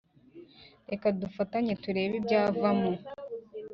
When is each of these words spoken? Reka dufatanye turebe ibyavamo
Reka 0.89 1.07
dufatanye 1.21 1.73
turebe 1.83 2.15
ibyavamo 2.21 2.91